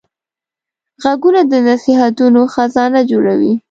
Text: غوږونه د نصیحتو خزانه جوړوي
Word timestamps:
غوږونه 1.01 1.41
د 1.51 1.53
نصیحتو 1.67 2.25
خزانه 2.53 3.01
جوړوي 3.11 3.53